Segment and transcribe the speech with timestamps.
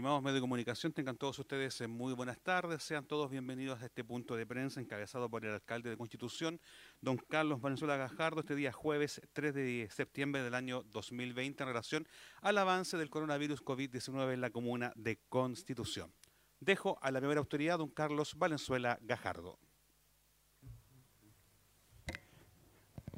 [0.00, 2.82] Estimados medios de comunicación, tengan todos ustedes eh, muy buenas tardes.
[2.82, 6.58] Sean todos bienvenidos a este punto de prensa encabezado por el alcalde de Constitución,
[7.02, 12.08] don Carlos Valenzuela Gajardo, este día jueves 3 de septiembre del año 2020 en relación
[12.40, 16.10] al avance del coronavirus COVID-19 en la comuna de Constitución.
[16.60, 19.58] Dejo a la primera autoridad, don Carlos Valenzuela Gajardo.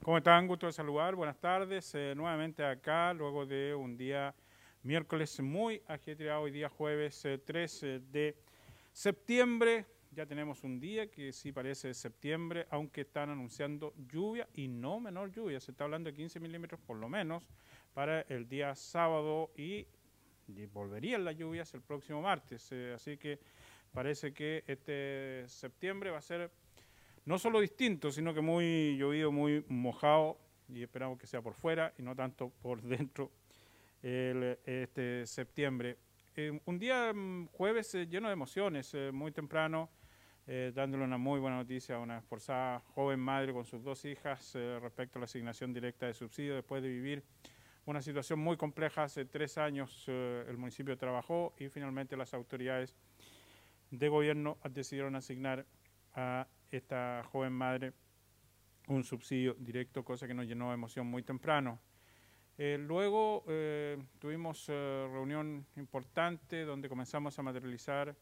[0.02, 0.48] ¿Cómo están?
[0.48, 1.14] Gusto de saludar.
[1.14, 1.94] Buenas tardes.
[1.94, 4.34] Eh, nuevamente acá, luego de un día
[4.82, 8.36] miércoles muy ajetreado, hoy día jueves 3 eh, de
[8.92, 9.86] septiembre.
[10.10, 15.32] Ya tenemos un día que sí parece septiembre, aunque están anunciando lluvia y no menor
[15.32, 15.60] lluvia.
[15.60, 17.48] Se está hablando de 15 milímetros por lo menos
[17.94, 19.86] para el día sábado y,
[20.72, 22.68] volverían las lluvias el próximo martes.
[22.72, 23.38] Eh, así que
[23.92, 26.50] parece que este septiembre va a ser
[27.24, 31.94] no solo distinto, sino que muy llovido, muy mojado y esperamos que sea por fuera
[31.96, 33.30] y no tanto por dentro
[34.02, 35.98] el, este septiembre.
[36.34, 39.90] Eh, un día mm, jueves eh, lleno de emociones, eh, muy temprano,
[40.74, 45.16] dándole una muy buena noticia a una esforzada joven madre con sus dos hijas respecto
[45.16, 47.22] a la asignación directa de subsidio después de vivir
[47.86, 49.04] una situación muy compleja.
[49.04, 52.96] Hace tres años el municipio trabajó y finalmente las autoridades
[53.92, 55.64] de gobierno decidieron asignar
[56.12, 57.92] a esta joven madre
[58.88, 61.78] un subsidio directo, cosa que nos llenó de emoción muy temprano.
[62.58, 68.14] Eh, luego eh, tuvimos eh, reunión importante donde comenzamos a materializar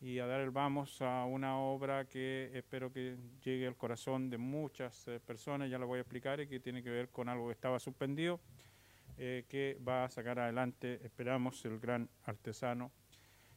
[0.00, 4.38] y a dar el vamos a una obra que espero que llegue al corazón de
[4.38, 7.54] muchas personas, ya lo voy a explicar, y que tiene que ver con algo que
[7.54, 8.38] estaba suspendido,
[9.16, 12.92] que va a sacar adelante, esperamos, el gran artesano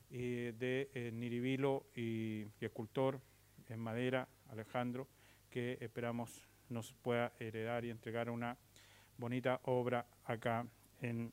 [0.09, 3.19] de Niribilo y, y escultor
[3.67, 5.09] en madera, Alejandro,
[5.49, 8.57] que esperamos nos pueda heredar y entregar una
[9.17, 10.65] bonita obra acá
[11.01, 11.31] en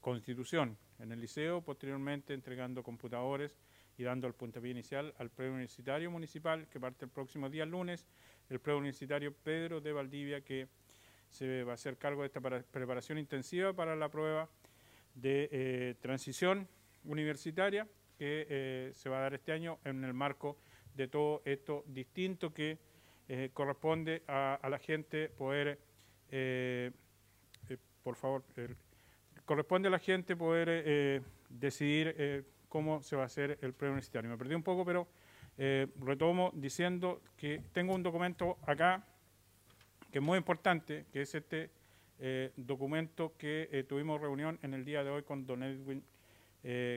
[0.00, 3.56] Constitución, en el liceo, posteriormente entregando computadores
[3.98, 8.06] y dando el puntapié inicial al preuniversitario municipal que parte el próximo día lunes,
[8.48, 10.68] el preuniversitario Pedro de Valdivia que
[11.28, 14.48] se va a hacer cargo de esta preparación intensiva para la prueba
[15.14, 16.66] de eh, transición
[17.04, 17.86] universitaria
[18.18, 20.58] que eh, se va a dar este año en el marco
[20.94, 22.78] de todo esto distinto que
[23.28, 25.78] eh, corresponde a, a, la gente poder
[26.30, 26.90] eh,
[27.68, 28.44] eh, por favor,
[29.44, 34.30] corresponde a la gente poder eh, decidir cómo se va a hacer el preuniversitario.
[34.30, 35.08] Me perdí un poco, pero
[35.58, 39.04] retomo diciendo que tengo un documento acá
[40.10, 41.70] que es muy importante, que es este
[42.56, 46.02] documento que tuvimos reunión en el día de hoy con don Edwin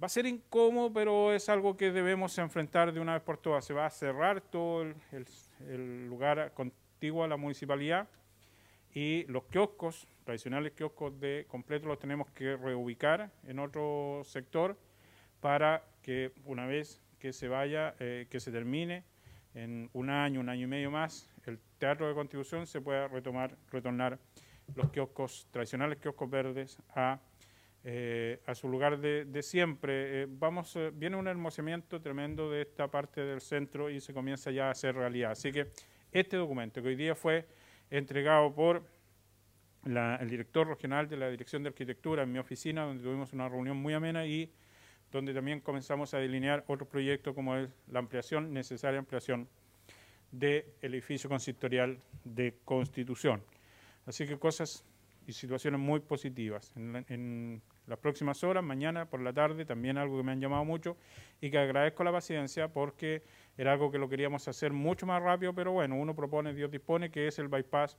[0.02, 3.64] Va a ser incómodo, pero es algo que debemos enfrentar de una vez por todas.
[3.64, 4.96] Se va a cerrar todo el,
[5.70, 8.08] el lugar contiguo a la municipalidad
[8.94, 14.78] y los kioscos, tradicionales kioscos de completo, los tenemos que reubicar en otro sector
[15.40, 19.06] para que una vez que se vaya, eh, que se termine
[19.56, 23.58] en un año, un año y medio más, el Teatro de Constitución se pueda retomar,
[23.72, 24.20] retornar
[24.76, 27.20] los kioscos tradicionales, kioscos verdes, a,
[27.84, 30.24] eh, a su lugar de, siempre.
[30.24, 34.68] Eh, vamos, viene un hermosamiento tremendo de esta parte del centro y se comienza ya
[34.68, 35.32] a hacer realidad.
[35.32, 35.72] Así que
[36.12, 37.48] este documento que hoy día fue
[37.90, 38.84] entregado por
[39.86, 43.78] el director regional de la Dirección de Arquitectura en mi oficina, donde tuvimos una reunión
[43.78, 44.52] muy amena y
[45.14, 49.48] donde también comenzamos a delinear otro proyecto como es la ampliación, necesaria ampliación
[50.32, 53.44] del edificio consistorial de Constitución.
[54.08, 54.84] Así que cosas
[55.28, 56.74] y situaciones muy positivas.
[56.76, 60.96] En, las próximas horas, mañana por la tarde, también algo que me han llamado mucho
[61.42, 63.24] y que agradezco la paciencia porque
[63.58, 67.12] era algo que lo queríamos hacer mucho más rápido, pero bueno, uno propone, Dios dispone,
[67.12, 67.98] que es el bypass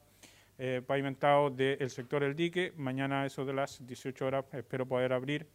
[0.56, 2.72] eh, pavimentado del sector El Dique.
[2.76, 5.46] Mañana eso de las 18 horas espero poder abrir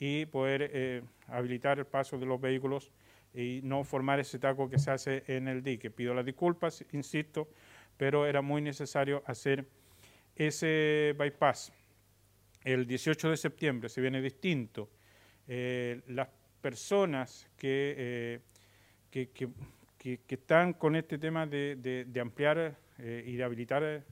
[0.00, 2.90] y poder eh, habilitar el paso de los vehículos
[3.34, 5.90] y no formar ese taco que se hace en el dique.
[5.90, 7.48] Pido las disculpas, insisto,
[7.98, 9.66] pero era muy necesario hacer
[10.34, 11.70] ese bypass.
[12.64, 14.88] El 18 de septiembre se viene distinto.
[15.46, 16.28] Eh, las
[16.62, 18.40] personas que,
[19.10, 24.02] que, están con este tema de, ampliar y de habilitar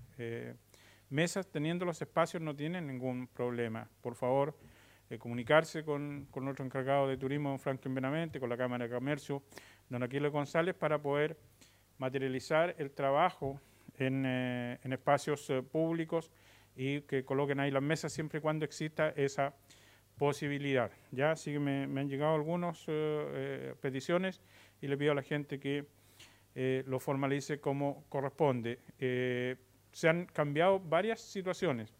[1.08, 3.88] mesas, teniendo los espacios, no tienen ningún problema.
[4.02, 4.54] Por favor,
[5.18, 9.42] comunicarse con, con, nuestro encargado de turismo, don Franklin Benavente, con la Cámara de Comercio,
[9.88, 11.38] don Aquilo González, para poder
[11.98, 13.60] materializar el trabajo
[13.98, 16.30] en, eh, espacios eh, públicos
[16.76, 19.54] y que coloquen ahí las mesas siempre y cuando exista esa
[20.16, 20.90] posibilidad.
[21.10, 24.40] Ya, así que me, han llegado algunas eh, peticiones
[24.80, 25.86] y le pido a la gente que
[26.86, 28.80] lo formalice como corresponde.
[29.92, 31.94] se han cambiado varias situaciones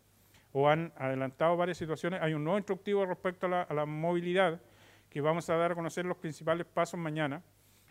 [0.61, 2.21] o han adelantado varias situaciones.
[2.21, 4.61] Hay un nuevo instructivo respecto a la, movilidad
[5.09, 7.41] que vamos a dar a conocer los principales pasos mañana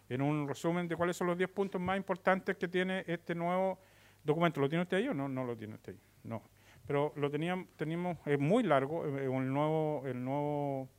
[0.09, 3.79] en un resumen de cuáles son los 10 puntos más importantes que tiene este nuevo
[4.21, 4.59] documento.
[4.59, 5.29] ¿Lo tiene usted ahí o no?
[5.29, 5.99] No lo tiene usted ahí.
[6.23, 6.43] No.
[6.85, 10.89] Pero lo teníamos, teníamos es muy largo, eh, el nuevo, el nuevo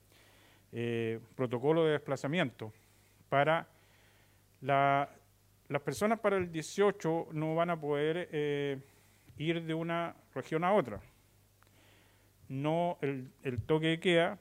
[0.73, 2.73] eh, protocolo de desplazamiento
[3.29, 3.69] para
[4.63, 5.11] la,
[5.69, 8.81] las personas para el 18 no van a poder eh,
[9.37, 10.99] ir de una región a otra
[12.49, 13.31] no el,
[13.67, 14.39] toque de queda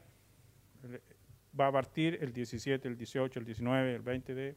[1.59, 4.55] va a partir el 17, el 18, el 19, el 20 de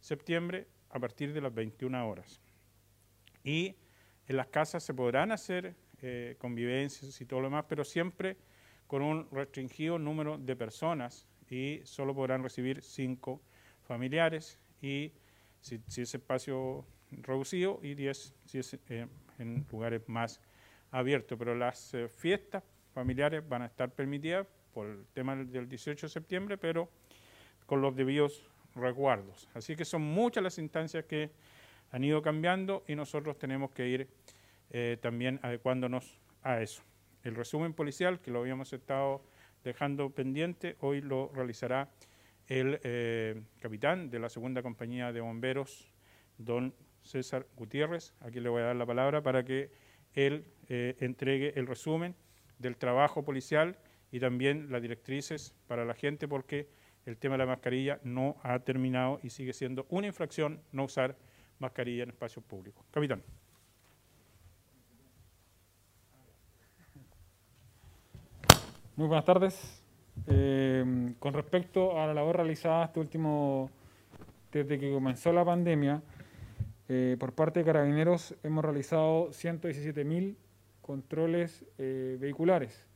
[0.00, 2.40] septiembre a partir de las 21 horas.
[3.44, 3.76] Y
[4.26, 8.36] en las casas se podrán hacer eh, convivencias y todo lo demás, pero siempre
[8.86, 13.42] con un restringido número de personas y solo podrán recibir cinco
[13.82, 15.12] familiares y
[15.60, 19.06] si, es espacio reducido y 10 si es eh,
[19.38, 20.40] en lugares más
[20.90, 21.38] abiertos.
[21.38, 22.62] Pero las eh, fiestas
[23.00, 26.90] familiares van a estar permitidas por el tema del 18 de septiembre, pero
[27.64, 28.44] con los debidos
[28.74, 29.48] resguardos.
[29.54, 31.30] Así que son muchas las instancias que
[31.92, 34.08] han ido cambiando y nosotros tenemos que ir
[34.68, 36.82] eh, también adecuándonos a eso.
[37.22, 39.24] El resumen policial, que lo habíamos estado
[39.64, 41.88] dejando pendiente, hoy lo realizará
[42.48, 45.90] el eh, capitán de la segunda compañía de bomberos,
[46.36, 48.12] don César Gutiérrez.
[48.20, 49.70] Aquí le voy a dar la palabra para que
[50.12, 52.14] él eh, entregue el resumen
[52.60, 53.76] del trabajo policial
[54.12, 56.68] y también las directrices para la gente porque
[57.06, 61.16] el tema de la mascarilla no ha terminado y sigue siendo una infracción no usar
[61.58, 62.84] mascarilla en espacios públicos.
[62.90, 63.22] Capitán.
[68.96, 69.82] Muy buenas tardes.
[70.26, 73.70] Eh, con respecto a la labor realizada este último,
[74.52, 76.02] desde que comenzó la pandemia,
[76.88, 80.36] eh, por parte de Carabineros hemos realizado 117.000
[80.80, 82.86] controles eh, vehiculares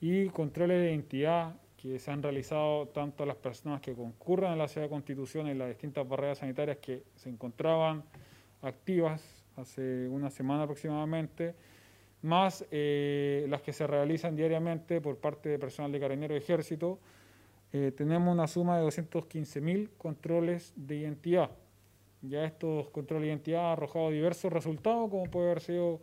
[0.00, 4.56] y controles de identidad que se han realizado tanto a las personas que concurran a
[4.56, 8.04] la ciudad de Constitución en las distintas barreras sanitarias que se encontraban
[8.62, 11.54] activas hace una semana aproximadamente,
[12.22, 16.98] más eh, las que se realizan diariamente por parte de personal de Carabineros y Ejército,
[17.72, 21.50] eh, tenemos una suma de 215.000 controles de identidad.
[22.22, 26.00] Ya estos controles de identidad han arrojado diversos resultados, como puede haber sido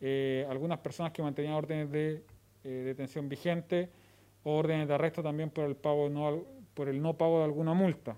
[0.00, 2.22] eh, algunas personas que mantenían órdenes de
[2.64, 3.90] eh, detención vigente,
[4.44, 6.42] órdenes de arresto también por el, pago no,
[6.72, 8.16] por el no pago de alguna multa.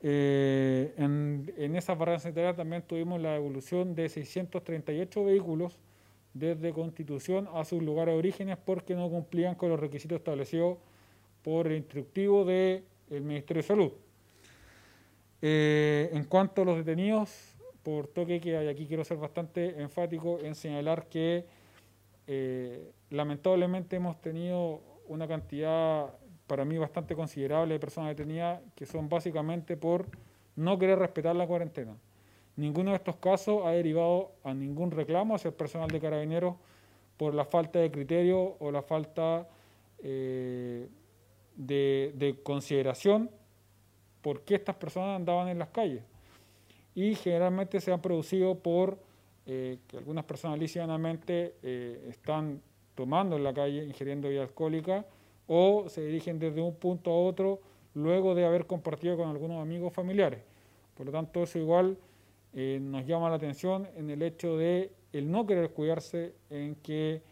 [0.00, 5.78] Eh, en, en esas barreras sanitarias también tuvimos la evolución de 638 vehículos
[6.34, 10.78] desde Constitución a sus lugares de orígenes porque no cumplían con los requisitos establecidos
[11.42, 13.92] por el instructivo del Ministerio de Salud.
[15.42, 17.51] en cuanto a los detenidos,
[17.82, 21.44] por toque que y aquí quiero ser bastante enfático en señalar que
[22.26, 26.14] eh, lamentablemente hemos tenido una cantidad
[26.46, 30.06] para mí bastante considerable de personas detenidas que son básicamente por
[30.54, 31.96] no querer respetar la cuarentena.
[32.56, 36.56] Ninguno de estos casos ha derivado a ningún reclamo hacia el personal de carabineros
[37.16, 39.48] por la falta de criterio o la falta
[40.02, 40.88] eh,
[41.56, 43.30] de, de consideración
[44.20, 46.02] por qué estas personas andaban en las calles
[46.94, 48.98] y generalmente se han producido por
[49.46, 52.60] eh, que algunas personas lisianamente eh, están
[52.94, 55.04] tomando en la calle, ingiriendo bebida alcohólica
[55.46, 57.60] o se dirigen desde un punto a otro
[57.94, 60.40] luego de haber compartido con algunos amigos familiares.
[60.94, 61.96] Por lo tanto, eso igual
[62.54, 67.22] eh, nos llama la atención en el hecho de el no querer cuidarse, en que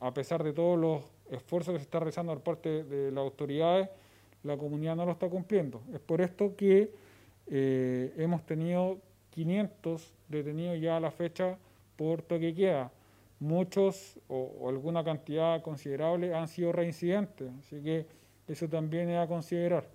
[0.00, 3.90] a pesar de todos los esfuerzos que se está realizando por parte de las autoridades,
[4.42, 5.82] la comunidad no lo está cumpliendo.
[5.92, 6.90] Es por esto que
[7.46, 11.58] eh, hemos tenido 500 detenidos ya a la fecha
[11.96, 12.90] por toque queda.
[13.38, 18.06] Muchos o, alguna cantidad considerable han sido reincidentes, así que
[18.46, 19.88] eso también es a considerar.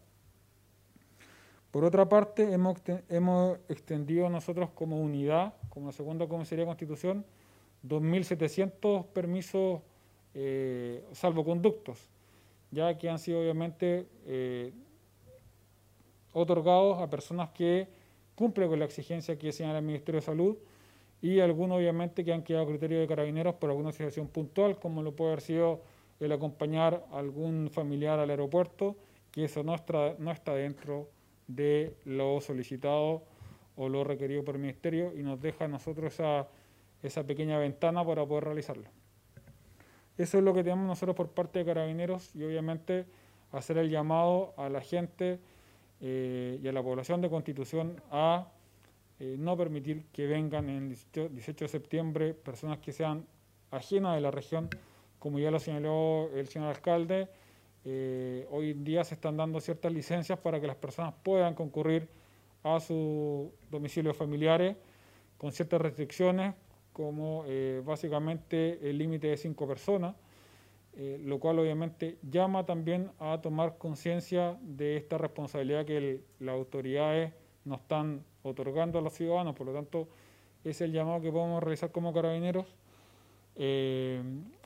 [1.71, 7.25] Por otra parte, hemos, hemos extendido nosotros como unidad, como segunda comisaría de Constitución,
[7.87, 9.81] 2.700 permisos
[10.33, 12.09] eh, salvoconductos,
[12.71, 14.73] ya que han sido obviamente eh,
[16.35, 17.87] otorgados a personas que
[18.35, 20.57] cumplen con la exigencia que señala el Ministerio de Salud
[21.21, 25.01] y algunos obviamente que han quedado a criterio de carabineros por alguna situación puntual, como
[25.01, 25.81] lo puede haber sido
[26.19, 28.97] el acompañar algún familiar al aeropuerto,
[29.31, 31.09] que eso no está, no está dentro
[31.47, 33.23] de lo solicitado
[33.77, 36.49] o lo requerido por el Ministerio y nos deja a nosotros esa,
[37.01, 38.89] esa pequeña ventana para poder realizarlo.
[40.17, 43.05] Eso es lo que tenemos nosotros por parte de Carabineros y obviamente
[43.53, 45.39] hacer el llamado a la gente
[46.01, 48.47] eh, y a la población de Constitución a
[49.19, 53.25] eh, no permitir que vengan en el 18 de septiembre personas que sean
[53.71, 54.69] ajenas de la región,
[55.19, 57.29] como ya lo señaló el señor alcalde.
[57.85, 62.09] Eh, hoy en día se están dando ciertas licencias para que las personas puedan concurrir
[62.63, 64.75] a sus domicilios familiares
[65.37, 66.55] con ciertas restricciones,
[66.91, 70.15] como eh, básicamente el límite de cinco personas,
[70.97, 77.33] eh, lo cual obviamente llama también a tomar conciencia de esta responsabilidad que las autoridades
[77.63, 80.07] nos están otorgando a los ciudadanos, por lo tanto
[80.63, 82.65] es el llamado que podemos realizar como carabineros,
[83.55, 84.21] eh,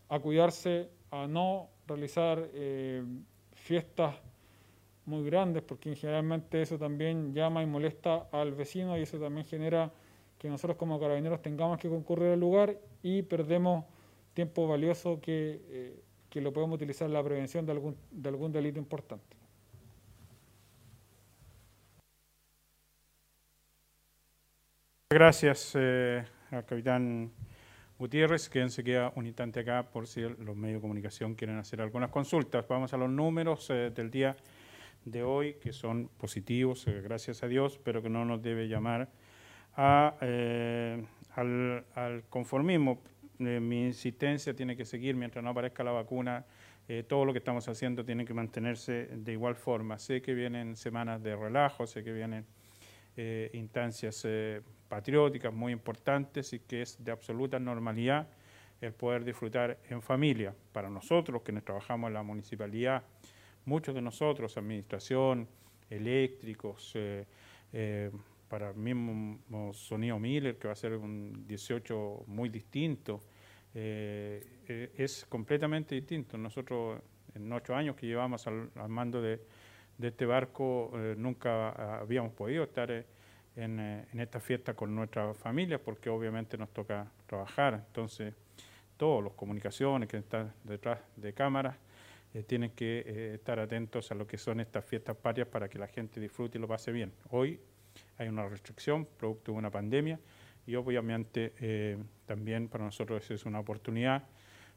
[0.07, 2.49] a cuidarse, a no realizar
[3.53, 4.15] fiestas
[5.05, 9.91] muy grandes, porque generalmente eso también llama y molesta al vecino y eso también genera
[10.37, 13.85] que nosotros como carabineros tengamos que concurrir al lugar y perdemos
[14.33, 18.51] tiempo valioso que, eh, que lo podemos utilizar en la prevención de algún, de algún
[18.51, 19.35] delito importante.
[25.11, 27.31] Gracias eh, al capitán
[27.99, 31.81] Gutiérrez, quien se queda un instante acá por si los medios de comunicación quieren hacer
[31.81, 32.65] algunas consultas.
[32.67, 34.37] Vamos a los números eh, del día
[35.03, 39.09] de hoy, que son positivos, eh, gracias a Dios, pero que no nos debe llamar
[39.75, 41.03] a, eh,
[41.35, 43.01] al, conformismo.
[43.39, 46.45] Eh, mi insistencia tiene que seguir mientras no aparezca la vacuna.
[47.07, 49.99] todo lo que estamos haciendo tiene que mantenerse de igual forma.
[49.99, 52.45] Sé que vienen semanas de relajo, sé que vienen
[53.53, 54.25] instancias
[54.87, 58.27] patrióticas muy importantes y que es de absoluta normalidad
[58.81, 60.53] el poder disfrutar en familia.
[60.71, 63.03] Para nosotros, que trabajamos en la municipalidad,
[63.65, 65.47] muchos de nosotros, administración,
[65.89, 67.25] eléctricos, eh,
[67.73, 68.11] eh,
[68.49, 73.23] para el mismo sonido Miller, que va a ser un 18 muy distinto,
[73.73, 76.37] eh, es completamente distinto.
[76.37, 77.01] Nosotros,
[77.35, 79.39] en ocho años que llevamos al, mando de,
[80.01, 83.05] este barco, nunca habíamos podido estar en,
[83.79, 87.83] en, esta fiesta con nuestra familia, porque obviamente nos toca trabajar.
[87.87, 88.33] Entonces,
[88.95, 91.75] todos los comunicaciones que están detrás de cámaras,
[92.33, 95.79] eh, tienen que eh, estar atentos a lo que son estas fiestas patrias para que
[95.79, 97.11] la gente disfrute y lo pase bien.
[97.31, 97.59] Hoy
[98.17, 100.19] hay una restricción producto de una pandemia
[100.65, 104.23] y obviamente eh, también para nosotros es una oportunidad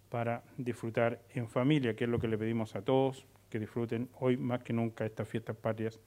[0.09, 4.37] para disfrutar en familia, que es lo que le pedimos a todos, que disfruten hoy
[4.37, 5.99] más que nunca estas fiestas patrias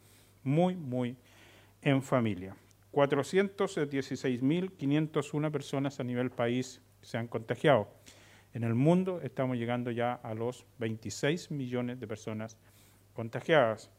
[0.44, 1.18] muy, muy
[1.82, 2.56] en familia.
[2.92, 7.90] 416.501 personas a nivel país se han contagiado.
[8.54, 12.58] En el mundo estamos llegando ya a los 26 millones de personas
[13.14, 13.92] contagiadas.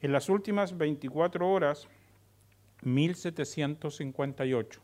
[0.00, 1.88] En las últimas 24 horas,
[2.84, 4.78] 1.758.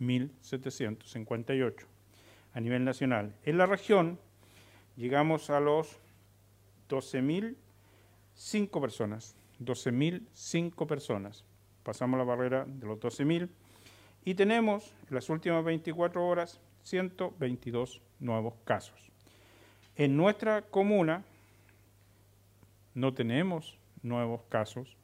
[0.00, 1.74] 1.758
[2.52, 3.34] a nivel nacional.
[3.44, 4.18] En la región
[4.96, 5.98] llegamos a los
[6.88, 9.36] 12.005 personas.
[9.60, 11.44] 12.005 personas.
[11.82, 13.48] Pasamos la barrera de los 12.000
[14.24, 19.10] y tenemos en las últimas 24 horas 122 nuevos casos.
[19.96, 21.24] En nuestra comuna
[22.94, 24.96] no tenemos nuevos casos,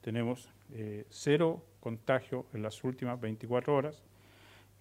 [0.00, 4.02] tenemos eh, cero contagio en las últimas 24 horas,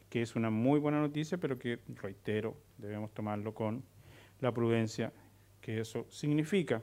[0.09, 3.83] que es una muy buena noticia, pero que, reitero, debemos tomarlo con
[4.39, 5.11] la prudencia
[5.61, 6.81] que eso significa.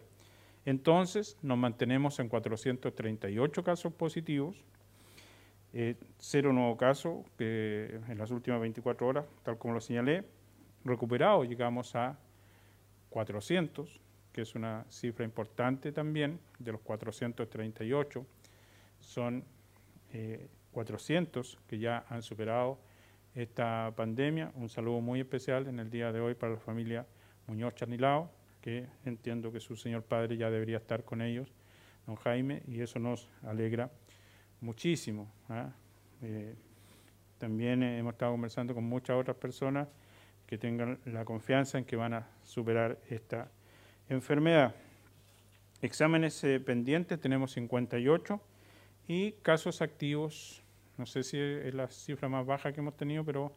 [0.65, 4.65] Entonces, nos mantenemos en 438 casos positivos,
[5.73, 10.25] eh, cero nuevos casos en las últimas 24 horas, tal como lo señalé,
[10.85, 12.19] recuperado llegamos a
[13.11, 14.01] 400,
[14.33, 18.27] que es una cifra importante también, de los 438,
[19.05, 19.45] son
[20.73, 22.79] 400 eh, que ya han superado
[23.35, 24.53] esta pandemia.
[24.55, 27.07] Un saludo muy especial en el día de hoy para la familia
[27.47, 28.31] Muñoz Charnilao,
[28.61, 31.53] que entiendo que su señor padre ya debería estar con ellos,
[32.07, 33.91] don Jaime, y eso nos alegra
[34.61, 35.31] muchísimo.
[35.49, 35.73] ¿ah?
[36.23, 36.55] Eh,
[37.39, 39.89] también hemos estado conversando con muchas otras personas
[40.47, 43.51] que tengan la confianza en que van a superar esta
[44.09, 44.75] enfermedad.
[45.83, 48.41] Exámenes eh, pendientes tenemos 58
[49.07, 50.63] y casos activos
[50.97, 53.53] No sé si es la cifra más baja que hemos tenido, pero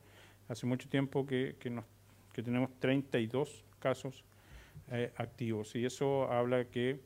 [0.48, 1.86] hace mucho tiempo que, que, nos,
[2.34, 4.24] que tenemos 32 casos
[4.92, 5.76] eh, activos.
[5.76, 7.00] Y eso habla que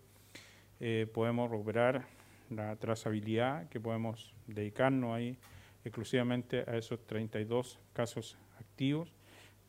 [0.79, 2.05] eh, podemos recuperar
[2.50, 5.38] la trazabilidad, que podemos dedicarnos ahí
[5.83, 9.12] exclusivamente a esos 32 casos activos.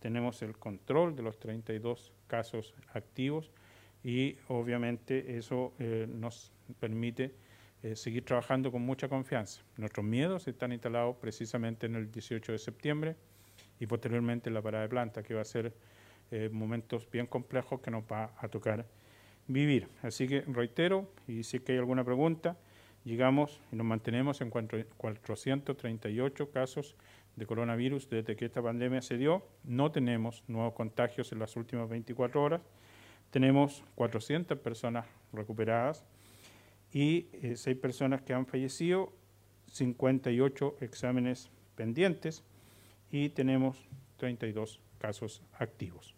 [0.00, 3.50] Tenemos el control de los 32 casos activos
[4.04, 7.34] y obviamente eso eh, nos permite
[7.82, 9.62] eh, seguir trabajando con mucha confianza.
[9.76, 13.16] Nuestros miedos están instalados precisamente en el 18 de septiembre
[13.80, 15.74] y posteriormente en la parada de planta, que va a ser
[16.30, 18.86] eh, momentos bien complejos que nos va a tocar
[19.48, 19.88] vivir.
[20.02, 22.56] Así que reitero, y si que hay alguna pregunta,
[23.04, 26.94] llegamos y nos mantenemos en 438 casos
[27.34, 29.44] de coronavirus desde que esta pandemia se dio.
[29.64, 32.60] No tenemos nuevos contagios en las últimas 24 horas.
[33.30, 36.04] Tenemos 400 personas recuperadas
[36.92, 39.12] y eh, 6 personas que han fallecido,
[39.68, 42.44] 58 exámenes pendientes
[43.10, 46.14] y tenemos 32 casos activos.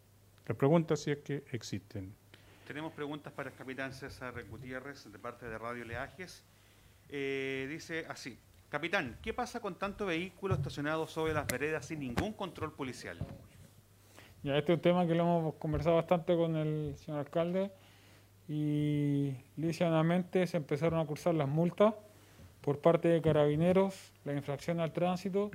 [0.46, 2.14] La pregunta si es que existen.
[2.66, 6.44] Tenemos preguntas para el capitán César Gutiérrez de parte de Radio Leajes.
[7.08, 8.38] Eh, dice así,
[8.68, 13.18] capitán, ¿qué pasa con tanto vehículo estacionado sobre las veredas sin ningún control policial?
[14.42, 17.70] Ya, este es un tema que lo hemos conversado bastante con el señor alcalde
[18.48, 21.94] y livianamente se empezaron a cursar las multas
[22.60, 25.50] por parte de carabineros, la infracción al tránsito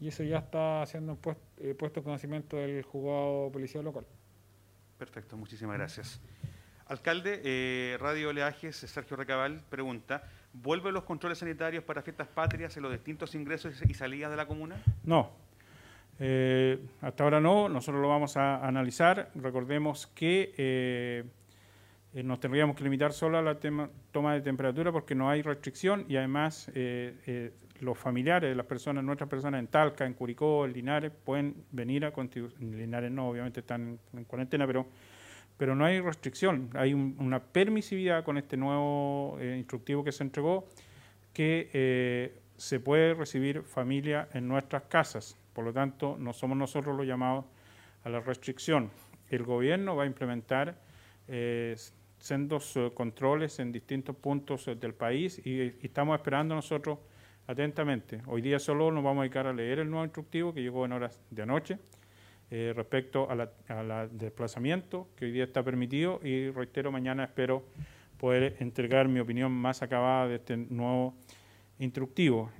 [0.00, 4.06] y eso ya está siendo puesto, eh, puesto en conocimiento del juzgado policial local.
[4.98, 6.20] Perfecto, muchísimas gracias.
[6.86, 12.82] Alcalde, eh, Radio Oleajes, Sergio Recabal pregunta, ¿vuelven los controles sanitarios para fiestas patrias en
[12.84, 14.82] los distintos ingresos y salidas de la comuna?
[15.04, 15.30] No,
[16.18, 19.30] eh, hasta ahora no, nosotros lo vamos a analizar.
[19.34, 21.24] Recordemos que
[22.14, 23.58] eh, nos tendríamos que limitar solo a la
[24.12, 28.64] toma de temperatura porque no hay restricción y además eh, eh, los familiares de las
[28.64, 32.58] personas, nuestras personas en Talca, en Curicó, en Linares, pueden venir a contribuir.
[32.60, 34.86] Linares no, obviamente están en, en cuarentena, pero,
[35.58, 36.70] pero no hay restricción.
[36.74, 40.66] Hay un, una permisividad con este nuevo instructivo que se entregó
[41.32, 45.36] que se puede recibir familia en nuestras casas.
[45.52, 47.44] Por lo tanto, no somos nosotros los llamados
[48.02, 48.90] a la restricción.
[49.28, 50.74] El gobierno va a implementar
[52.18, 56.98] sendos eh, controles en distintos puntos eh, del país y, estamos esperando nosotros
[57.46, 58.20] atentamente.
[58.26, 60.92] Hoy día solo nos vamos a dedicar a leer el nuevo instructivo que llegó en
[60.92, 61.78] horas de anoche
[62.50, 67.24] eh, respecto a la, a la desplazamiento que hoy día está permitido y reitero, mañana
[67.24, 67.64] espero
[68.18, 71.14] poder entregar mi opinión más acabada de este nuevo
[71.78, 72.50] instructivo.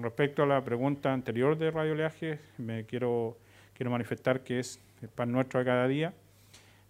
[0.00, 3.36] Respecto a la pregunta anterior de Radio Leaje, me quiero,
[3.72, 6.14] quiero manifestar que es el pan nuestro de cada día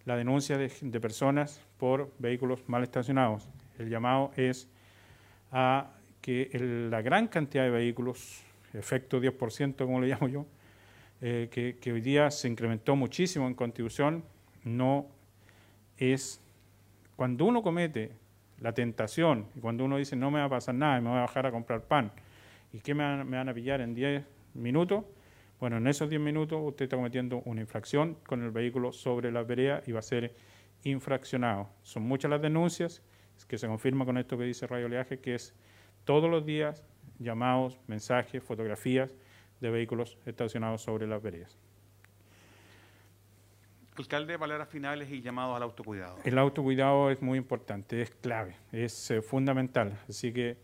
[0.05, 3.49] la denuncia de, personas por vehículos mal estacionados.
[3.79, 4.67] El llamado es
[5.51, 5.91] a
[6.21, 6.49] que
[6.89, 10.45] la gran cantidad de vehículos, efecto 10%, como le llamo yo,
[11.21, 14.23] eh, que, que hoy día se incrementó muchísimo en contribución,
[14.63, 15.07] no
[15.97, 16.41] es
[17.15, 18.11] cuando uno comete
[18.59, 21.21] la tentación, y cuando uno dice no me va a pasar nada, me voy a
[21.21, 22.11] bajar a comprar pan,
[22.73, 25.05] ¿y qué me me van a pillar en 10 minutos?
[25.59, 29.43] Bueno, en esos 10 minutos usted está cometiendo una infracción con el vehículo sobre la
[29.43, 30.35] vereda y va a ser
[30.83, 31.69] infraccionado.
[31.81, 33.01] Son muchas las denuncias
[33.47, 35.53] que se confirma con esto que dice Radio Oleaje, que es
[36.03, 36.83] todos los días
[37.19, 39.13] llamados, mensajes, fotografías
[39.61, 41.57] de vehículos estacionados sobre las veredas.
[43.97, 46.17] Alcalde, palabras finales y llamados al autocuidado.
[46.25, 49.97] El autocuidado es muy importante, es clave, es eh, fundamental.
[50.09, 50.57] Así que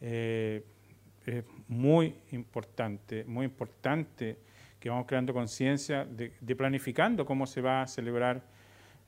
[0.00, 0.64] eh,
[1.26, 4.36] es muy importante, muy importante
[4.80, 8.42] que vamos creando conciencia de, de, planificando cómo se va a celebrar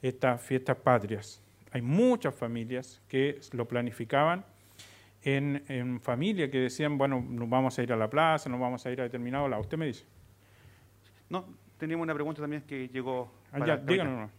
[0.00, 1.42] estas fiestas patrias.
[1.72, 4.44] Hay muchas familias que lo planificaban
[5.22, 8.86] en, en familia que decían, bueno, nos vamos a ir a la plaza, nos vamos
[8.86, 9.62] a ir a determinado lado.
[9.62, 10.04] ¿Usted me dice?
[11.28, 11.44] No,
[11.76, 13.32] teníamos una pregunta también que llegó.
[13.52, 14.30] Ah, ya, díganos.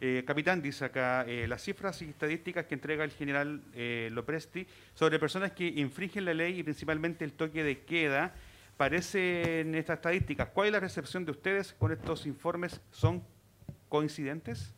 [0.00, 4.64] Eh, capitán, dice acá, eh, las cifras y estadísticas que entrega el general eh, Lopresti
[4.94, 8.32] sobre personas que infringen la ley y principalmente el toque de queda,
[8.76, 10.50] parecen estas estadísticas.
[10.50, 12.80] ¿Cuál es la recepción de ustedes con estos informes?
[12.92, 13.24] ¿Son
[13.88, 14.72] coincidentes?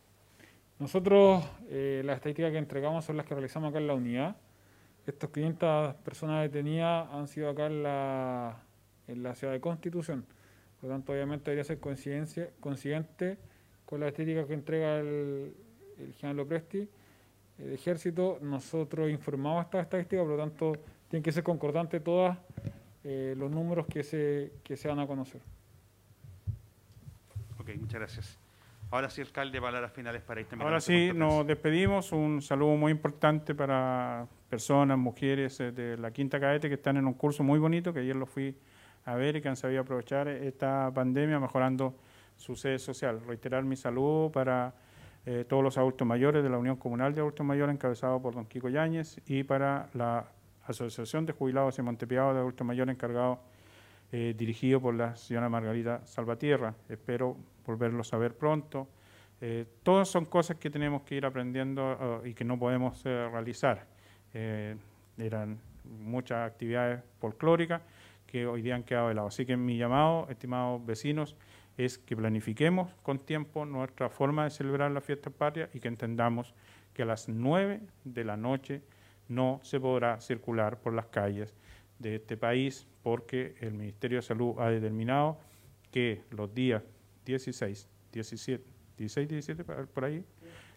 [0.79, 4.37] Nosotros, las estadísticas que entregamos son las que realizamos acá en la unidad.
[5.07, 8.63] Estas 500 personas detenidas han sido acá en la,
[9.07, 10.25] en la ciudad de Constitución.
[10.81, 13.37] Por lo tanto, obviamente debería ser coincidente
[13.91, 15.53] con la estética que entrega el,
[15.99, 16.89] el general Lopresti,
[17.59, 20.73] el ejército, nosotros informamos estas estadísticas, por lo tanto,
[21.09, 22.39] tienen que ser concordantes todas
[23.03, 25.41] eh, los números que se, que se van a conocer.
[27.59, 28.39] Ok, muchas gracias.
[28.93, 32.13] Ahora sí, alcalde, palabras finales para ir Ahora sí, nos despedimos.
[32.13, 37.15] Un saludo muy importante para, personas, mujeres de la Quinta Cadete que están en un
[37.15, 38.57] curso muy bonito, que ayer lo fui
[39.05, 41.95] a ver y que han sabido aprovechar esta pandemia mejorando
[42.41, 43.21] su sede social.
[43.27, 44.73] Reiterar mi saludo para
[45.27, 48.47] eh, todos los adultos mayores de la Unión Comunal de Adultos Mayores, encabezado por don
[48.47, 50.25] Kiko Yáñez, y para la
[50.65, 53.41] Asociación de Jubilados y Montepiados de Adultos Mayores, encargado,
[54.11, 56.75] eh, dirigido por la señora Margarita Salvatierra.
[56.89, 58.89] Espero volverlos a ver pronto.
[59.43, 63.87] Eh, todas son cosas que tenemos que ir aprendiendo y que no podemos realizar.
[64.33, 67.83] eran muchas actividades folclóricas
[68.27, 69.29] que hoy día han quedado de lado.
[69.29, 71.37] Así que mi llamado, estimados vecinos,
[71.85, 76.55] es que planifiquemos con tiempo nuestra forma de celebrar la fiesta patria y que entendamos
[76.93, 78.83] que a las 9 de la noche
[79.29, 81.55] no se podrá circular por las calles
[81.99, 85.39] de este país porque el Ministerio de Salud ha determinado
[85.91, 86.83] que los días
[87.25, 88.65] 16, 17,
[88.99, 90.23] 16, 17 por ahí,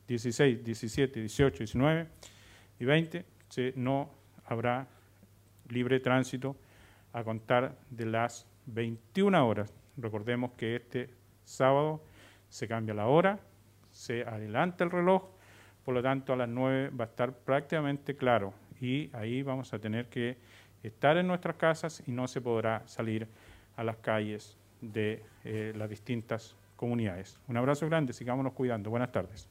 [0.07, 2.07] 16, 17, 18, 19
[2.79, 4.09] y 20 se, no
[4.45, 4.87] habrá
[5.67, 6.55] libre tránsito
[7.11, 9.82] a contar de las 21 horas.
[9.97, 11.09] Recordemos que este
[11.43, 12.03] sábado
[12.49, 13.39] se cambia la hora,
[13.91, 15.23] se adelanta el reloj,
[15.83, 19.79] por lo tanto a las 9 va a estar prácticamente claro y ahí vamos a
[19.79, 20.37] tener que
[20.81, 23.27] estar en nuestras casas y no se podrá salir
[23.75, 27.39] a las calles de eh, las distintas comunidades.
[27.47, 28.89] Un abrazo grande, sigámonos cuidando.
[28.89, 29.49] Buenas tardes.